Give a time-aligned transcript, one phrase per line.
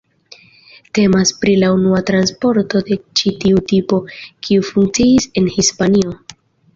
[0.97, 3.99] Temas pri la unua transporto de ĉi tiu tipo,
[4.47, 6.15] kiu funkciis en Hispanio.